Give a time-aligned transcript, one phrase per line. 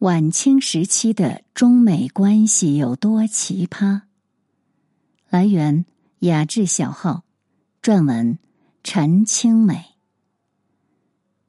[0.00, 4.00] 晚清时期的中美关系有多奇葩？
[5.28, 5.84] 来源：
[6.20, 7.24] 雅致小号，
[7.82, 8.38] 撰文：
[8.82, 9.84] 陈清美。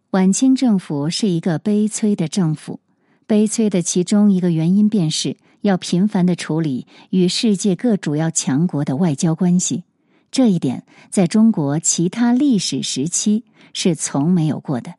[0.09, 2.81] 晚清政府是一个悲催的政府，
[3.25, 9.85] 悲催的其中一个原因便是要频繁的处理与世界各主要强国的外交关系。
[10.29, 14.95] 这一点在中国其他历史时期是从没有过的。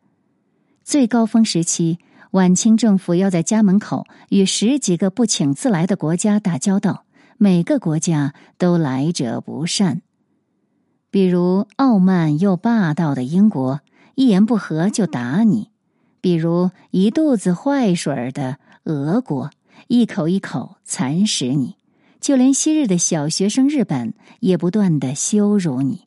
[0.83, 1.99] 最高峰时期。
[2.33, 7.05] 晚清政府要在家门口与十几个不请自来的国家打交道，
[7.37, 10.01] 每个国家都来者不善。
[11.11, 13.81] 比如傲慢又霸道的英国，
[14.15, 15.69] 一言不合就打你；
[16.23, 19.51] 比如一肚子坏水的俄国，
[19.89, 21.75] 一口一口蚕食你；
[22.19, 26.07] 就连昔日的小学生日本，也不断的羞辱你。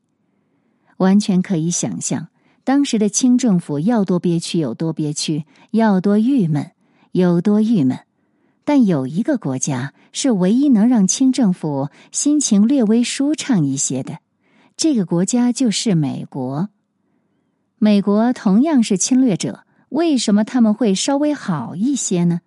[0.98, 2.30] 完全可以想象。
[2.66, 6.72] 当时的清政府要多憋屈有多憋屈，要多郁闷
[7.12, 8.00] 有多郁闷。
[8.64, 14.18] 但有一个国家是唯一能让清政府心情略微舒畅一些的，
[14.76, 16.70] 这个国家就是美国。
[17.78, 22.42] 美国同样是侵略者，为什么他们会稍微好一些呢？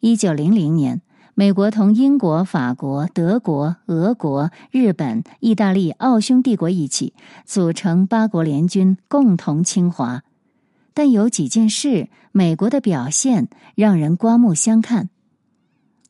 [0.00, 1.00] 一九零零年。
[1.42, 10.22] 美国同英国、法国、德国、俄国、日本、意大利、奥匈帝国一起组成八国联军，共同侵华。
[10.94, 15.10] 但有几件事，美国的表现让人刮目相看。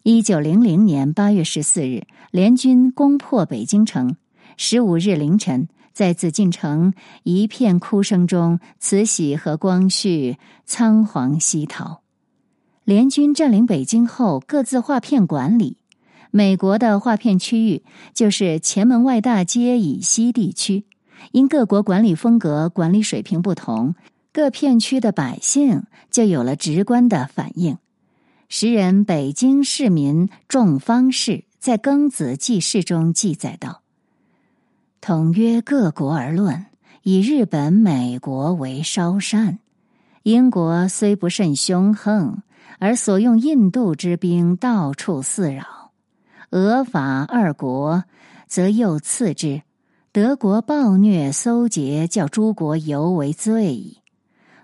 [0.02, 4.16] 一九零零年八月十四日，联军攻破北京城。
[4.58, 12.01] 十五日凌晨，在紫禁城一片哭声中，慈禧和光绪仓皇西逃。
[12.84, 15.76] 联军占领北京后，各自划片管理。
[16.32, 20.84] 美国的划片区域就是前门外大街以西地区。
[21.30, 23.94] 因各国管理风格、管理水平不同，
[24.32, 27.78] 各片区的百姓就有了直观的反应。
[28.48, 33.82] 时人北京市民众方士在《庚子记事》中记载道
[35.00, 36.66] ：“统约各国而论，
[37.04, 39.60] 以日本、美国为稍善。
[40.24, 42.42] 英国虽不甚凶横。”
[42.82, 45.92] 而所用印度之兵到处肆扰，
[46.50, 48.02] 俄法二国
[48.48, 49.62] 则又次之。
[50.10, 53.98] 德国暴虐搜劫，叫诸国尤为罪矣。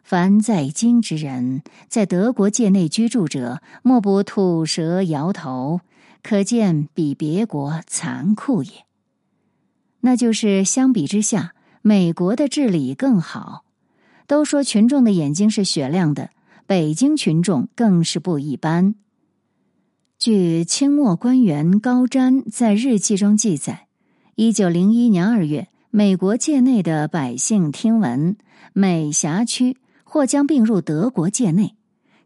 [0.03, 5.83] 凡在京之人，在德国界内居住者，莫不吐舌摇头，
[6.21, 8.73] 可见比别国残酷也。
[10.00, 13.62] 那就是相比之下，美国的治理更好。
[14.27, 16.31] 都说群众的眼睛是雪亮的。
[16.69, 18.95] 北京群众更是不一般。
[20.19, 23.87] 据清末官员高瞻在日记中记载，
[24.34, 28.37] 一九零一年二月，美国界内的百姓听闻
[28.75, 31.75] 美辖区或将并入德国界内，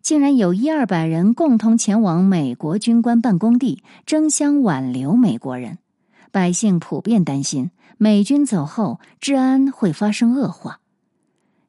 [0.01, 5.79] 竟然有一二百人共同前往美国军官办公地，争相挽留美国人。
[6.33, 10.81] 百姓普遍担心美军走后，治安会发生恶化。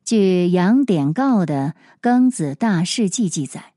[0.05, 1.75] 据杨典诰的
[2.05, 3.71] 《庚子大事记》记载，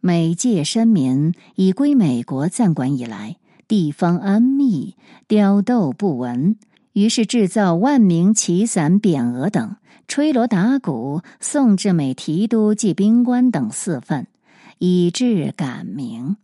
[0.00, 4.94] 美界绅民已归美国暂管以来，地方安密，
[5.26, 6.56] 刁斗不闻，
[6.92, 9.74] 于是制造万名旗伞、匾额等，
[10.06, 14.28] 吹锣打鼓，送至美提督暨兵官等四份，
[14.78, 16.36] 以致感名。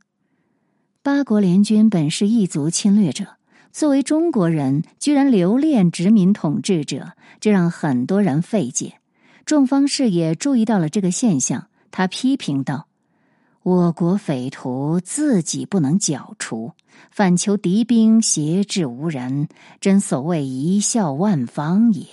[1.04, 3.36] 八国联军本是异族侵略者，
[3.70, 8.94] 作为中国人，居然留恋殖民统治者，这让很多人费解。
[9.44, 12.86] 众方士也注意到了这个现象，他批评道
[13.62, 16.72] ：“我国匪徒自己不能剿除，
[17.10, 19.48] 反求敌兵挟制无人，
[19.80, 22.06] 真所谓贻笑万方也。”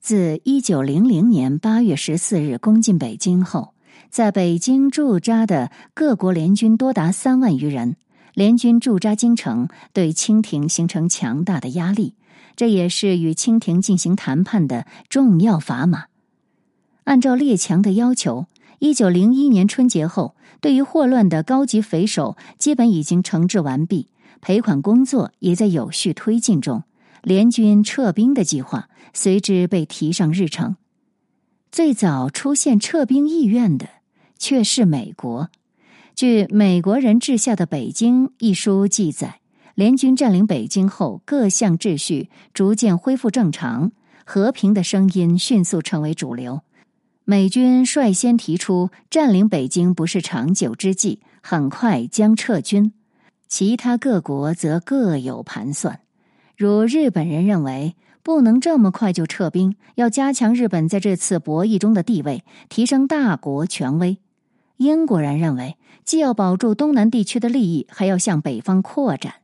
[0.00, 3.74] 自一九零零年八月十四日攻进北京后，
[4.10, 7.96] 在北京驻扎的各国联军多达三万余人，
[8.34, 12.14] 联军驻扎京城，对清廷形成强大的压力。
[12.56, 16.04] 这也是与清廷进行谈判的重要砝码。
[17.04, 18.46] 按照列强的要求，
[18.78, 24.08] 一九零一年春节后，对于霍乱的高级匪首基本已经惩治完毕，
[24.40, 26.84] 赔款工作也在有序推进中，
[27.22, 30.76] 联军撤兵的计划随之被提上日程。
[31.70, 33.88] 最早出现撤兵意愿的
[34.38, 35.50] 却是美国。
[36.14, 39.41] 据《美国人治下的北京》一书记载。
[39.74, 43.92] 联军占领北京后，各项秩序逐渐恢复正常，
[44.24, 46.60] 和平的声音迅速成为主流。
[47.24, 52.92] 美军率先提出占领北京不是长久之计，很快将撤军。
[53.48, 56.00] 其他各国则各有盘算，
[56.56, 64.18] 如日本人认为不能这么快就撤兵，要加强日本在这次博弈中的地位，提升大国权威。
[64.78, 69.34] 英国人认为，既要保住东南地区的利益，还要向北方扩展。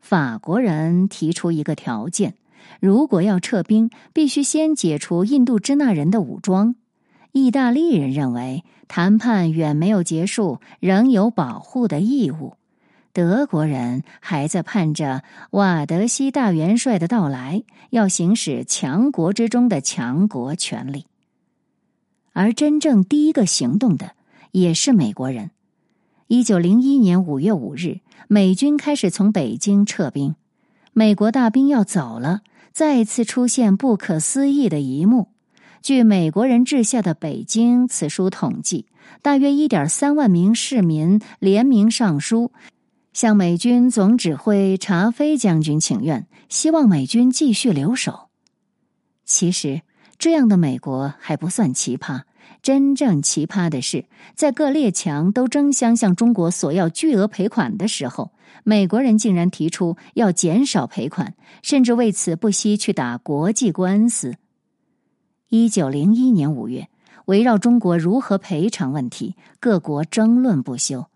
[0.00, 2.34] 法国人提出一个条件：
[2.80, 6.74] 如果要撤兵，必须先解除印度支那人的武装。
[7.32, 12.54] 意大利人认为，谈判远没有结束，仍有保护的义务。
[13.12, 21.06] 德国人还在盼着瓦德西大元帅的到来，要行使强国之中的强国权力。
[22.32, 24.12] 而真正第一个行动的。
[24.52, 25.50] 也是美国人。
[26.30, 30.34] 一九零一年五月五日，美军开始从北京撤兵，
[30.92, 35.28] 美国大兵要走了，再次出现不可思议的一幕。
[35.80, 38.84] 据美国人治下的北京此书统计，
[39.22, 42.52] 大约一点三万名市民联名上书，
[43.14, 48.28] 向美军总指挥查菲将军请愿，希望美军继续留守。
[49.24, 49.80] 其实，
[50.18, 52.24] 这样的美国还不算奇葩。
[52.62, 58.32] 真正奇葩的是，在各列强都争相向中国索要巨额赔款的时候，
[58.64, 64.34] 美国人竟然提出要减少赔款，甚至为此不惜去打国际官司。
[65.48, 66.88] 一九零一年五月，
[67.26, 71.06] 围绕中国如何赔偿问题，各国争论不休。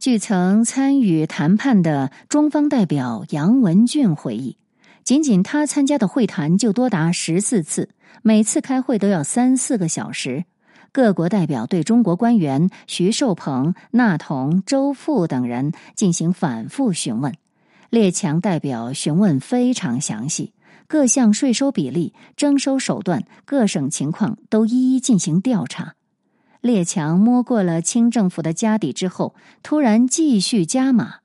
[0.00, 4.56] 据曾参与谈判的中方代表杨文俊回忆，
[5.04, 7.90] 仅仅他参加的会谈就多达十四次，
[8.22, 10.44] 每次开会都要三四个小时。
[10.92, 17.34] 各国代表对中国官员徐寿鹏、纳同、周富等人进行反复询问，
[17.90, 20.52] 列强代表询问非常详细，
[20.86, 25.94] 各项税收比例、征收手段、各省情况都一一进行调查。
[26.60, 31.16] 列强摸过了清政府的家底之后，突然继续加码。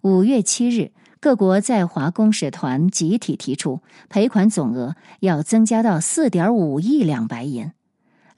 [0.00, 7.72] 五月七日，各国在华公使团集体提出赔款总额要增加到四点五亿两白银。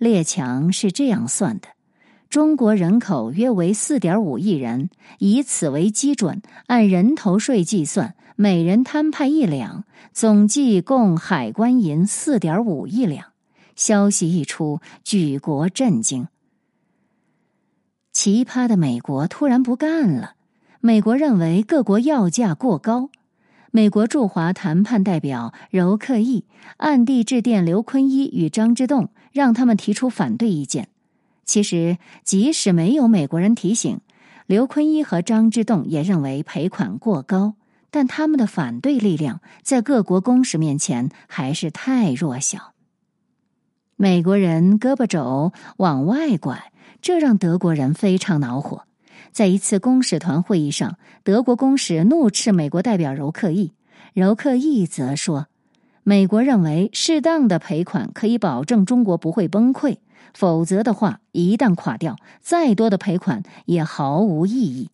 [0.02, 1.68] 列强是这样算的：
[2.28, 4.90] 中国人口约为四点五亿人，
[5.20, 13.26] 以此为基准，按人头税计算，每人摊派一两，总计共海关银四点五亿两。
[13.76, 16.26] 消息一出，举国震惊。
[18.10, 20.32] 奇葩的美国突然不干了，
[20.80, 23.10] 美国认为各国要价过高。
[23.70, 26.44] 美国驻华谈判代表柔克义
[26.78, 29.10] 暗地致电刘坤一与张之洞。
[29.32, 30.88] 让他们提出反对意见。
[31.44, 34.00] 其实，即使没有美国人提醒，
[34.46, 37.54] 刘坤一和张之洞也认为赔款过高，
[37.90, 42.72] 但他们的反对力量在各国公使面前还是太弱小。
[43.96, 48.84] 美国人胳膊肘往外拐，这让德国人非常恼火。
[49.30, 53.72] 在一次公使团会议上，德国公使怒斥美国代表柔克义，
[54.12, 55.48] 柔克义则说。
[56.04, 59.98] 美国认为，适当的赔款可以保证中国不会崩溃；
[60.34, 64.90] 否则的话，一旦垮掉，再多的赔款也毫无意义。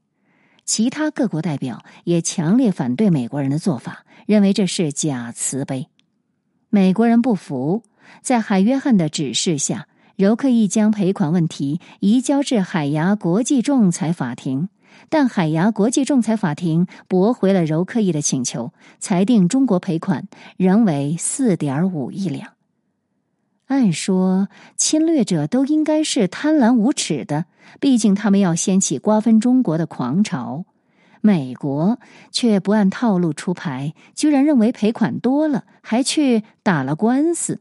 [0.66, 5.88] 其他各国代表也强烈反对美国人的做法，认为这是假慈悲。
[6.68, 7.84] 美国人不服，
[8.20, 14.68] 在海约翰的指示下，柔克义将赔款问题移交至海牙国际仲裁法庭。
[15.10, 22.52] 但海牙国际仲裁法庭驳回了柔克义的请求，裁定中国赔款仍为四点五亿两。
[23.66, 27.44] 按说，侵略者都应该是贪婪无耻的，
[27.80, 30.64] 毕竟他们要掀起瓜分中国的狂潮。
[31.20, 31.98] 美国
[32.30, 37.60] 却不按套路出牌，居然认为赔款多了，还去打了官司。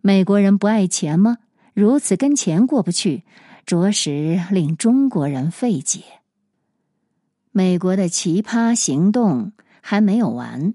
[0.00, 1.38] 美国人不爱钱吗？
[1.74, 3.22] 如此跟钱过不去，
[3.66, 6.00] 着实令中国人费解。
[7.56, 10.74] 美国的奇葩行动还没有完，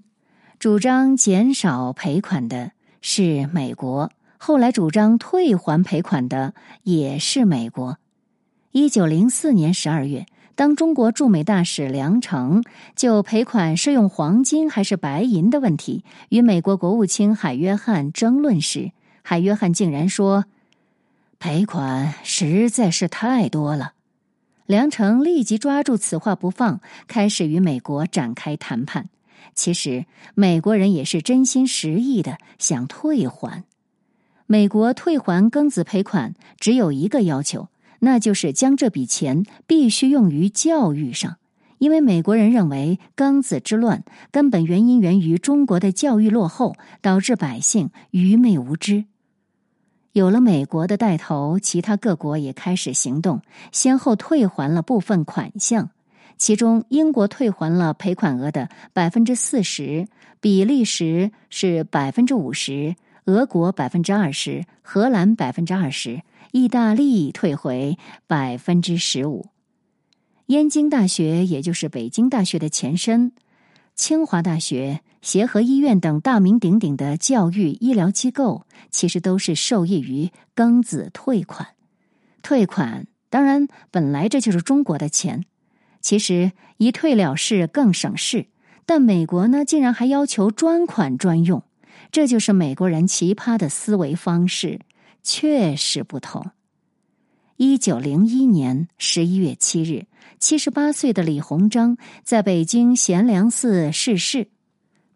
[0.58, 7.98] 主张减少赔款的是美国，后来主张退还赔款的也是美国。
[8.72, 12.64] 一九零四年十二月，当中国驻美大使梁诚
[12.96, 18.90] 就赔款是用黄金还是白银的问题与美国国务卿海约翰争论时，
[19.22, 20.46] 海约翰竟然说
[21.38, 23.92] ：“赔款实在是太多了。”
[24.72, 29.10] 梁诚立即抓住此话不放，开始与美国展开谈判。
[29.54, 33.64] 其实，美国人也是真心实意的想退还。
[34.46, 41.36] 美国退还庚子赔款只有一个要求，那就是将这笔钱必须用于教育上，
[41.76, 49.04] 因为美国人认为庚子之乱根本原因源于中国的教育落后，导致百姓愚昧无知。
[50.12, 53.40] 有了美国的带头，其他各国也开始行动，
[53.72, 55.88] 先后退还了部分款项。
[56.36, 60.06] 其中，英国退还了赔款额的百分之四十，
[60.40, 69.46] 比利时是百分之五十，俄国百分之二十，荷兰百分之二十，意大利退回百分之十五。
[70.46, 73.32] 燕京大学，也就是北京大学的前身，
[73.94, 81.68] 清华大学、协和医院等大名鼎鼎的教育医疗机构，其实都是受益于庚子退款。
[82.42, 85.44] 退款，当然本来这就是中国的钱，
[86.00, 88.46] 其实一退了事更省事。
[88.84, 91.62] 但美国呢，竟然还要求专款专用，
[92.10, 94.80] 这就是美国人奇葩的思维方式，
[95.22, 96.50] 确实不同。
[97.56, 100.06] 一九零一年十一月七日，
[100.40, 104.48] 七十八岁的李鸿章在北京贤良寺逝世。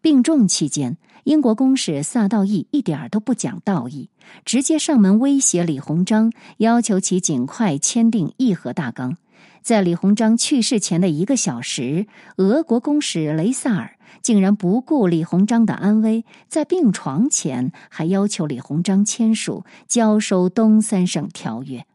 [0.01, 4.09] 病重期间，英国公使萨道义一点都不讲道义，
[4.45, 9.17] 直接上门威胁李鸿章，要求其尽快签订议和大纲。
[9.61, 21.85] 在李鸿章去世前的一个小时，俄国公使雷萨尔竟然不顾李鸿章的安危，在病床前还要求李鸿章签署交收东三省条约。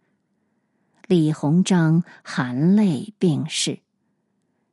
[1.06, 3.78] 李鸿章含泪病逝。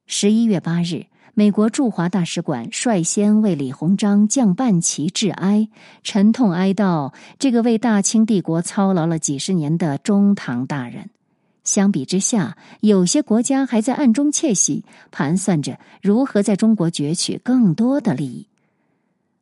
[0.05, 5.69] 十一月八日，美国驻华大使馆率先为李鸿章降半旗致哀，
[6.03, 11.09] 沉痛哀悼这个为大清帝国操劳了几十年的中堂大人。
[11.63, 18.48] 相比之下，有些国家还在暗中窃喜，盘算着如何在中国攫取更多的利益。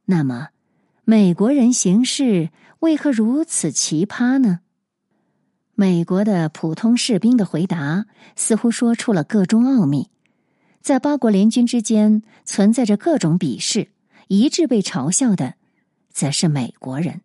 [0.05, 0.49] 那么，
[1.05, 4.59] 美国人行事为何如此奇葩呢？
[5.73, 10.09] 美国的普通士兵的回答似乎说出了个中奥秘。
[10.87, 13.89] 在八国联军之间存在着各种鄙视，
[14.29, 15.55] 一致被嘲笑的，
[16.13, 17.19] 则是美国人。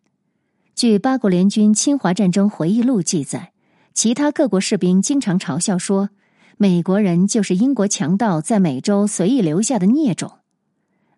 [0.75, 3.53] 据八国联军侵华战争回忆录记载。
[3.93, 6.09] 其他各国士兵经常嘲笑说
[6.59, 10.39] ：“美国人就是英国强盗在美洲随意留下的孽种。”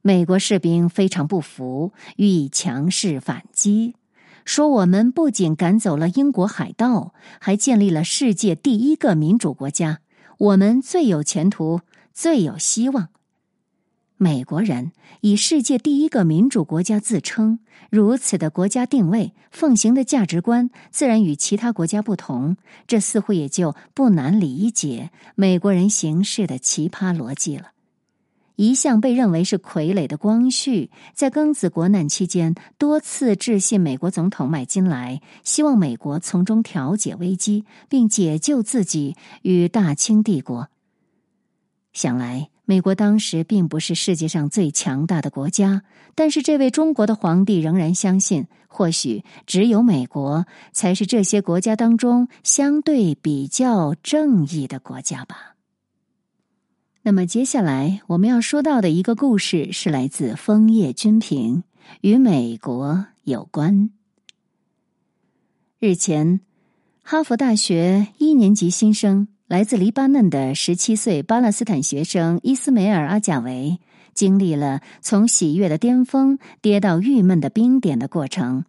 [0.03, 3.95] 美国士兵非常不服，予以强势反击，
[4.43, 10.01] 说：“我们不仅赶走了英国海盗，还建立了世界第一个民主国家，
[10.37, 11.81] 我们最有前途，
[12.15, 13.09] 最有希望。”
[14.17, 22.55] 美国人以世界第一个民主国家自称，如此的国家定位，奉行的价值观自然与其他国家不同。
[22.87, 27.71] 这似乎也就不难理解美国人行事的奇葩逻辑了。
[28.55, 40.69] 一向被认为是傀儡的光绪，在庚子国难期间多次致信美国总统麦金莱，希望美国从中调解危机，并解救自己与大清帝国。
[41.95, 42.49] 想来。
[42.67, 45.83] 美国当时并不是世界上最强大的国家，
[46.15, 55.55] 但是这位中国的皇帝仍然相信，或许只有美国才是这些国家当中相对比较正义的国家吧。
[57.03, 61.57] 那么接下来我们要说到的一个故事是来自《枫叶君评》，
[62.01, 63.91] 与美国有关。
[65.77, 66.39] 日前，
[67.03, 69.27] 哈佛大学一年级新生。
[69.47, 73.79] 来自黎巴嫩的十七岁巴勒斯坦学生伊斯梅尔·阿贾维，
[74.15, 78.65] 经历了从喜悦的巅峰跌到郁闷的冰点的过程，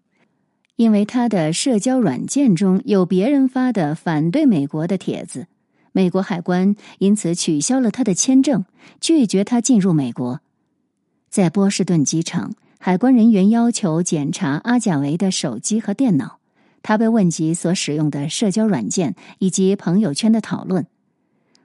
[0.77, 5.47] 因为他的社交软件中有别人发的反对美国的帖子，
[5.93, 8.67] 美国海关因此取消了他的签证，
[9.01, 10.43] 拒绝他进入美国。
[11.31, 16.36] 在波士顿机场，海关人员要求检查阿贾维的手机和电脑。
[16.87, 20.87] 他被问及所使用的社交软件以及朋友圈的讨论，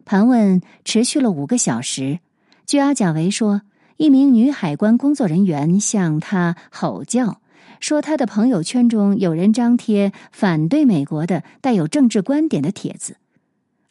[0.04, 2.18] 盘问持续了五个小时。
[2.66, 3.62] 据阿贾维说，
[3.98, 7.40] 一名女海关工作人员向他吼叫，
[7.80, 13.18] 说他的朋友圈中有人张贴反对美国的带有政治观点的帖子。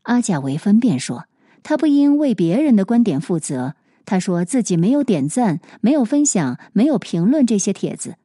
[0.02, 1.26] 阿贾维分辨说，
[1.62, 3.76] 他不应为别人的观点负责。
[4.04, 8.16] 他说自己没有点赞、没有分享、没有评论这些帖子。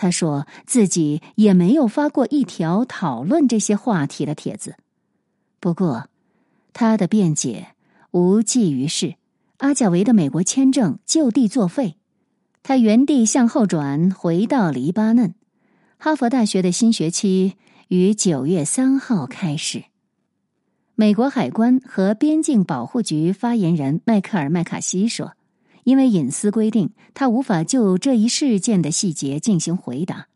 [0.00, 4.76] 他说自己也没有发过一条讨论这些话题的帖子，
[5.60, 6.08] 不过
[6.72, 7.74] 他的辩解
[8.10, 9.16] 无济于事。
[9.58, 11.96] 阿贾维的美国签证就地作废，
[12.62, 15.34] 他原地向后转，回到黎巴嫩。
[15.98, 17.56] 哈佛大学的新学期
[17.88, 19.84] 于九月三号开始。
[20.94, 25.34] 美国海关和边境保护局发言人迈克尔·麦卡锡说。
[25.84, 30.26] 因为隐私规定，他无法就这一事件的细节进行回答。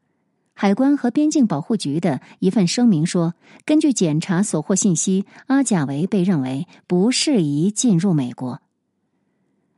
[0.55, 3.35] 海关和边境保护局的一份声明说，
[3.65, 8.61] 根据检查所获信息，阿贾维被认为不适宜进入美国。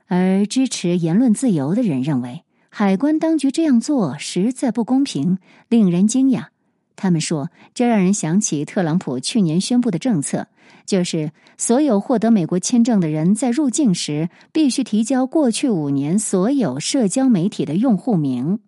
[0.06, 6.48] 而支持言论自由的人认为，海关当局这样做实在不公平，令人惊讶。
[6.96, 10.48] 他们说，这让人想起特朗普去年宣布的政策。
[10.84, 18.60] 就是所有获得美国签证的人在入境时必须提交过去五年所有社交媒体的用户名。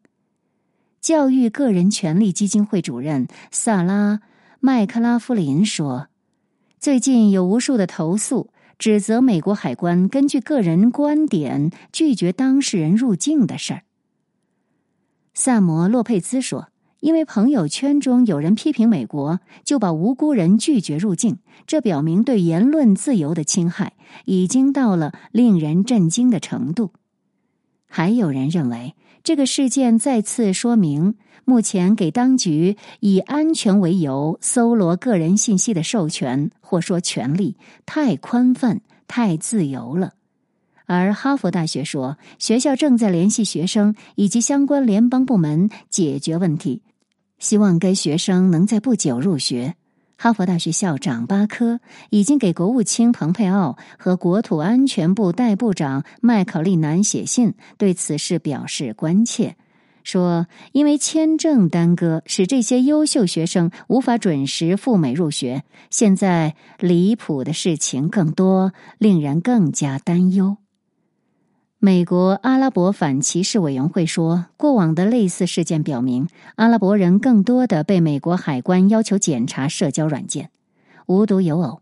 [1.00, 4.20] 教育个人权利基金会主任萨拉
[4.58, 6.08] 麦克拉夫林说
[6.80, 13.82] ：“最近有无数的投诉，指责美国海关根据个人观点拒绝当事人入境的事儿。”
[15.34, 16.68] 萨摩洛佩兹说
[17.00, 26.92] ：“因为朋友圈中有人批评美国，就把无辜人拒绝入境，这表明对言论自由的侵害已经到了令人震惊的程度。”
[27.88, 31.14] 还有人认为，这个事件再次说明，
[31.44, 40.14] 目前给当局以安全为由搜罗个人信息的授权或说权利太宽泛、太自由了。
[40.84, 46.82] 而哈佛大学说，学校正在联系学生以及相关联邦部门解决问题，
[47.38, 49.74] 希望该学生能在不久入学。
[50.16, 51.78] 哈佛大学校长巴科
[52.10, 59.54] 已经给国务卿蓬佩奥和国土安全部代部长麦考利南写信，对此事表示关切，
[60.02, 65.62] 说因为签证耽搁，使这些优秀学生无法准时赴美入学。
[65.88, 70.56] 现在离谱的事情更多，令人更加担忧。
[71.80, 80.50] 美国阿拉伯反歧视委员会说，过往的类似事件表明，阿拉伯人更多的被美国海关要求检查社交软件。
[81.06, 81.80] 无独有偶，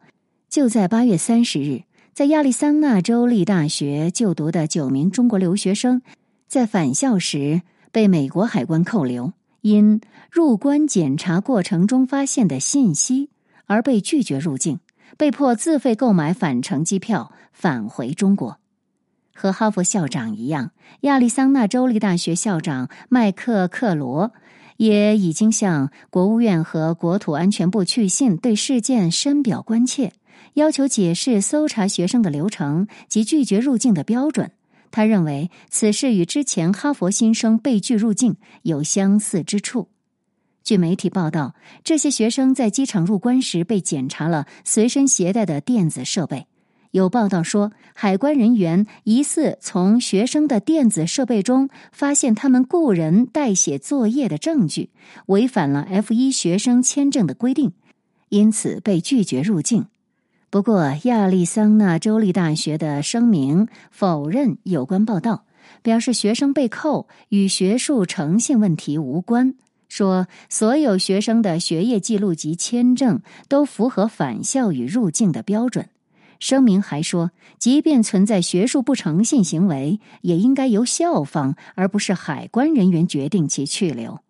[0.50, 6.02] 就在八月三十日，在亚利桑那州立大学就读的九名中国留学生，
[6.46, 13.30] 在返校时被美国海关扣留，因入关检查过程中发现的信息
[13.64, 14.78] 而被拒绝入境，
[15.16, 18.58] 被迫自费购买返程机票返回中国。
[19.36, 20.70] 和哈佛校长一样，
[21.02, 24.32] 亚利桑那州立大学校长麦克克罗
[24.78, 30.12] 也已经向国务院和国土安全部去信，对事件深表关切，
[30.54, 34.50] 要求解释搜查学生的流程及拒绝入境的标准。
[34.90, 39.88] 他认为此事与之前哈佛新生被拒入境有相似之处。
[40.64, 46.46] 据媒体报道，这些学生在机场入关时被检查了随身携带的电子设备。
[46.96, 54.88] 有报道说，海关人员疑似从学生的电子设备中发现他们雇人代写作业的证据，
[55.26, 57.72] 违反了 F 一学生签证的规定，
[58.30, 59.84] 因此被拒绝入境。
[60.48, 65.44] 不过，亚利桑那州立大学的声明否认有关报道，
[65.82, 69.52] 表示学生被扣与学术诚信问题无关，
[69.90, 75.90] 说所有学生的学业记录及签证都符合返校与入境的标准。
[76.38, 84.20] 声明还说，即便存在学术不诚信行为，也应该由校方而不是海关人员决定其去留。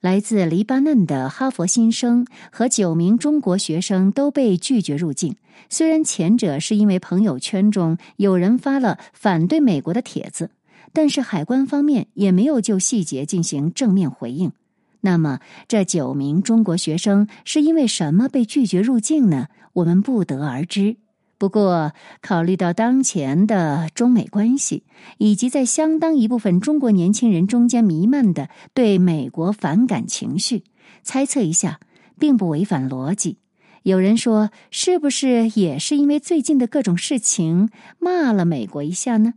[0.00, 5.36] 来自黎巴嫩的哈佛新生和九名中国学生都被拒绝入境，
[5.70, 10.50] 虽然前者是因为朋友圈中有人发了反对美国的帖子，
[10.92, 14.52] 但是海关方面也没有就细节进行正面回应。
[15.00, 19.48] 那么，这九名中国学生是因为什么被拒绝入境呢？
[19.74, 20.96] 我们不得而知。
[21.36, 24.84] 不过，考虑到当前的中美关系，
[25.18, 30.64] 以及在相当一部分中国年轻人中间弥漫的对美国反感情绪，
[31.02, 31.80] 猜测一下，
[32.18, 33.38] 并不违反逻辑。
[33.82, 39.34] 有人说，是不是也是因为最近的各种事情骂了美国一下呢？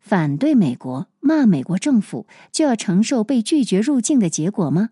[0.00, 4.88] 反对美国、骂美国政府，就要承受被拒绝入境的结果吗？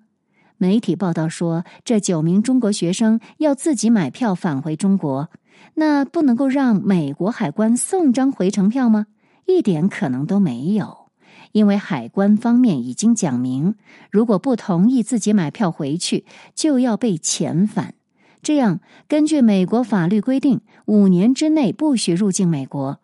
[0.63, 5.29] 媒体报道说，这九名中国学生要自己买票返回中国，
[5.75, 9.09] 那不能够让美国海关送张回程票吗？
[9.47, 11.09] 一点可能都没有，
[11.51, 13.75] 因为海关方面已经讲明，
[14.09, 17.95] 如果不同意自己买票回去，就要被遣返。
[18.41, 23.01] 这样，根据美国法律规定，五年之内不许入境美国。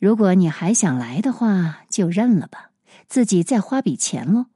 [0.00, 2.72] 如果你还想来的话，就认了吧，
[3.06, 4.46] 自己再花笔钱喽。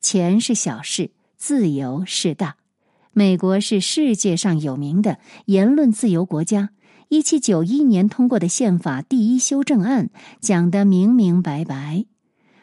[0.00, 2.56] 钱是小事，自由是大。
[3.12, 6.70] 美国是世界上有名的言论自由国家。
[7.08, 12.04] 一七九一年通过的宪法第一修正案讲得明明白白，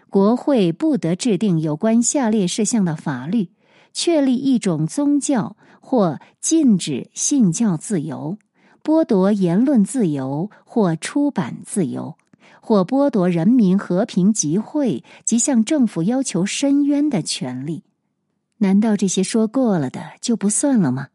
[0.09, 3.49] 国会不得制定有关下列事项的法律：
[3.91, 8.37] 确立一种宗教或禁止信教自由。
[8.83, 12.15] 剥夺言论自由或出版自由，
[12.61, 17.81] 或剥夺人民和平集会及向政府要求申冤的权利，
[18.59, 21.09] 难道这些说过了的就不算了吗？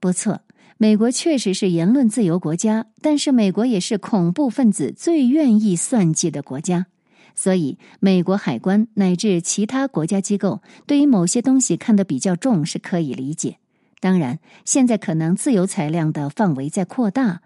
[0.00, 0.42] 不错，
[0.76, 6.86] 美国确实是言论自由国家，但是美国也是恐怖分子最愿意算计的国家，
[7.34, 13.56] 所以美国海关乃至其他国家机构对于某些东西看得比较重是可以理解。
[14.00, 17.42] 当然，现在可能自由裁量的范围在扩大，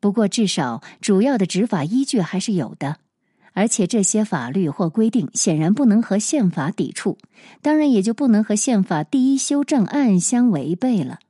[0.00, 2.96] 不过至少主要的执法依据还是有的。
[3.54, 7.16] 而且这些法律或规定显然不能和宪法抵触，
[7.62, 11.20] 当然也就不能和宪法第一修正案相违背了。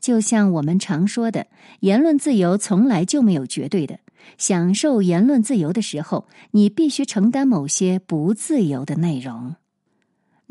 [0.00, 1.46] 就像我们常说的，
[1.80, 3.98] 言论自由从来就没有绝对的。
[4.36, 9.54] 享受言论自由的时候，你必须承担某些不自由的内容。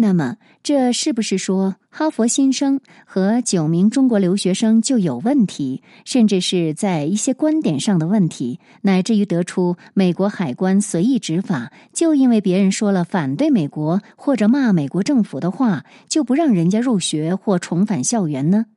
[0.02, 18.68] 那么，这是不是说哈佛新生和九名中国留学生就有问题，甚至是在一些观点上的问题，乃至于得出美国海关随意执法，就因为别人说了反对美国或者骂美国政府的话，就不让人家入学或重返校园呢？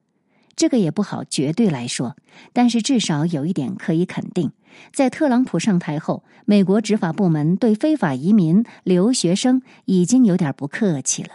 [0.56, 2.16] 这个也不好绝对来说，
[2.52, 4.50] 但是至少有一点可以肯定。
[4.92, 11.30] 在特朗普上台后，美国执法部门对非法移民留学生已经有点不客气了。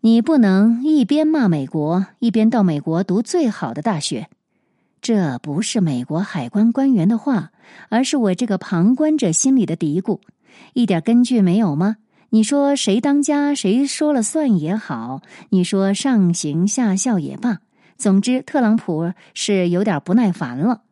[0.00, 4.28] 你不能一边骂美国，一边到美国读最好的大学。
[5.00, 7.52] 这不是美国海关官员的话，
[7.88, 10.20] 而是我这个旁观者心里的嘀咕，
[10.72, 11.96] 一点根据没有吗？
[12.30, 17.60] 你说谁当家，谁说了算也好；你说上行下效也罢，
[17.96, 20.82] 总之，特朗普是有点不耐烦了。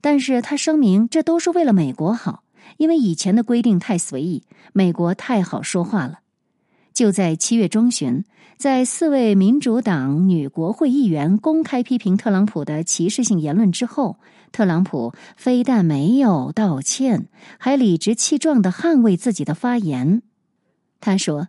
[0.00, 2.44] 但是他声明，这都是为了美国好，
[2.76, 6.20] 因为以前的规定太随意，美国太好说话了。
[6.92, 8.24] 就在七月中旬，
[8.56, 14.18] 在四位民主党女国会议员公开批评特朗普的歧视性言论之后，
[14.50, 20.22] 特朗普非但没有道歉，还理直气壮的捍卫自己的发言。
[21.00, 21.48] 他说：“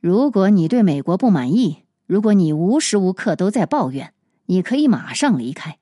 [0.00, 4.12] 如果你对美国不满意，如果你无时无刻都在抱怨，
[4.46, 5.78] 你可以马上离开。”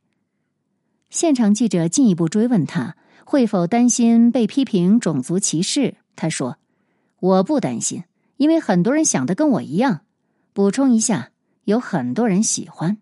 [1.11, 2.95] 现场记者进一步追问他
[3.25, 5.97] 会否担心被批评种族歧视。
[6.15, 6.57] 他说
[7.19, 8.05] ：“我不担心，
[8.37, 10.03] 因为很多人想的跟我一样。”
[10.55, 11.31] 补充一下，
[11.65, 12.99] 有很多人喜欢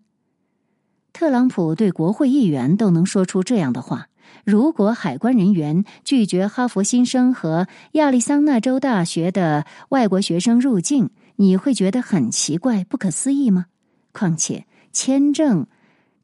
[1.13, 1.75] 特朗普。
[1.75, 4.09] 对国会议员都能说出这样的话。
[4.45, 13.67] 如果海关人员拒绝哈佛新生和亚利桑那州大学的外国学生入境，你会觉得很奇怪、不可思议吗？
[14.13, 15.67] 况且签证。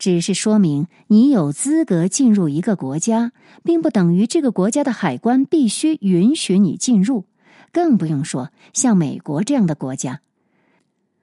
[0.04, 7.24] 只是说明你有资格进入一个国家，并不等于这个国家的海关必须允许你进入。
[7.72, 10.20] 更不用说像美国这样的国家，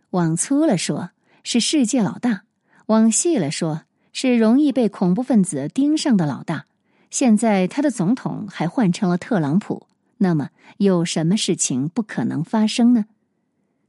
[0.09, 1.11] 往粗了说
[1.43, 2.41] 是世界老大，
[2.87, 6.65] 往细了说是容易被恐怖分子盯上的老大。
[7.11, 9.85] 现在他的总统还换成了特朗普，
[10.17, 13.05] 那么有什么事情不可能发生呢？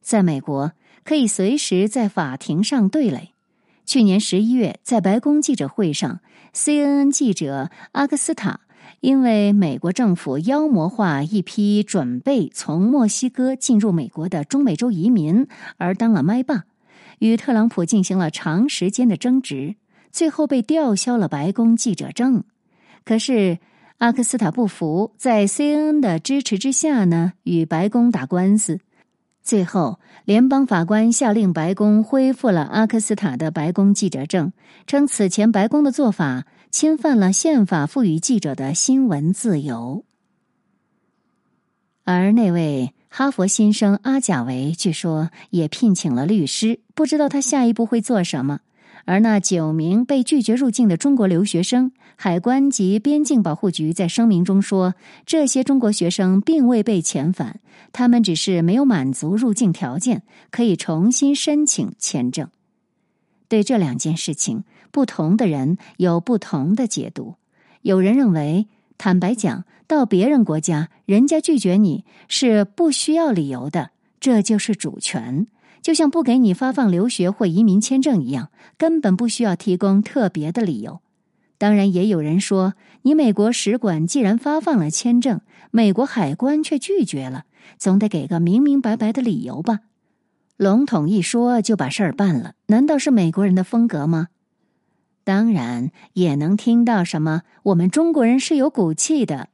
[0.03, 3.32] 在美国，可以随时在法庭上对垒。
[3.85, 6.21] 去年十一月，在白宫记者会上
[6.55, 8.61] ，CNN 记者阿克斯塔
[9.01, 16.65] 因为美国政府妖魔化一批准备从墨西哥进入美国的中美洲移民而当了麦霸，
[17.19, 19.75] 与特朗普进行了长时间的争执，
[20.11, 22.45] 最后被吊销了白宫记者证。
[23.05, 23.59] 可是
[23.99, 28.79] 阿克斯塔不服，在 CNN 的支持之下呢，与白宫打官司。
[29.43, 34.53] 最后，联邦法官下令白宫恢复了阿克斯塔的白宫记者证，
[34.87, 40.05] 称此前白宫的做法侵犯了宪法赋予记者的新闻自由。
[42.05, 48.61] 而那位哈佛新生阿贾维，据说也聘请了律师，不知道他下一步会做什么。
[49.05, 54.95] 而那九名被拒绝入境的中国留学生，海关及边境保护局在声明中说，
[55.27, 57.61] 这些中国学生并未被遣返，
[57.93, 62.49] 他们只是没有满足入境条件，可以重新申请签证。
[63.49, 67.35] 对这两件事情，不同的人有不同的解读。
[67.83, 75.49] 有人认为，坦白讲，到别人国家，人家拒绝你是不需要理由的，这就是主权。
[75.83, 81.01] 就像不给你发放留学或移民签证一样，根本不需要提供特别的理由。
[81.59, 85.41] 当然，也有人说，你美国使馆既然发放了签证，
[85.71, 87.45] 美国海关却拒绝了，
[87.79, 89.81] 总得给个明明白白的理由吧？
[90.57, 94.29] 笼统一说就把事儿办了，难道是美国人的风格吗？
[95.25, 99.49] 当然，也能听到什么“我们中国人是有骨气的”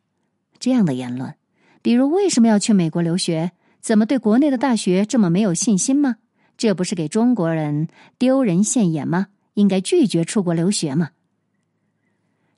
[0.58, 1.34] 这样的言论，
[1.82, 3.52] 比如为什么要去美国留学？
[3.80, 6.16] 怎么对国内的大学这么没有信心吗？
[6.56, 7.88] 这不是给中国人
[8.18, 9.28] 丢人现眼吗？
[9.54, 11.10] 应该拒绝出国留学吗？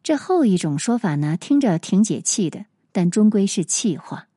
[0.02, 4.28] 这后一种说法呢，听着挺解气的，但终归是气话。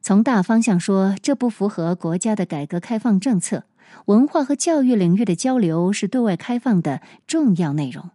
[0.00, 3.64] 从大方向说，这不符合国家的改革开放政策。
[4.06, 8.10] 文化和教育领域的交流是对外开放的重要内容。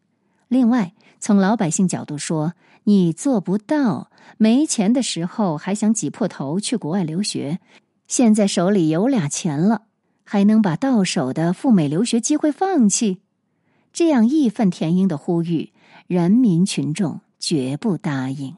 [0.47, 2.53] 另外，从老百姓角度说，
[2.85, 7.59] 你做不到，没钱的时候还想挤破头去国外留学。
[8.07, 9.83] 现在手里有俩钱了，
[10.23, 13.19] 还能把到手的赴美留学机会放弃？
[13.91, 15.73] 这样义愤填膺的呼吁，
[16.07, 18.55] 人民群众绝不答应。